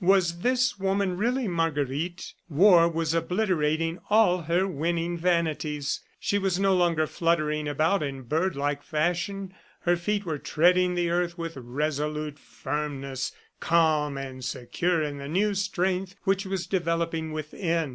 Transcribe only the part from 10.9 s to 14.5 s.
the earth with resolute firmness, calm and